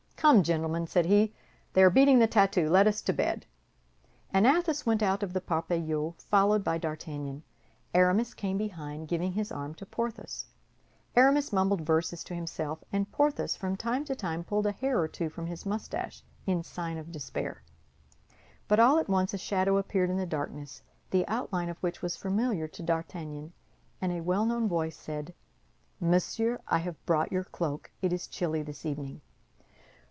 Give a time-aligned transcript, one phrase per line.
[0.21, 1.33] "Come, gentlemen," said he,
[1.73, 2.69] "they are beating the tattoo.
[2.69, 3.47] Let us to bed!"
[4.31, 7.41] And Athos went out of the Parpaillot, followed by D'Artagnan.
[7.95, 10.45] Aramis came behind, giving his arm to Porthos.
[11.15, 15.07] Aramis mumbled verses to himself, and Porthos from time to time pulled a hair or
[15.07, 17.63] two from his mustache, in sign of despair.
[18.67, 22.15] But all at once a shadow appeared in the darkness the outline of which was
[22.15, 23.53] familiar to D'Artagnan,
[23.99, 25.33] and a well known voice said,
[25.99, 29.21] "Monsieur, I have brought your cloak; it is chilly this evening."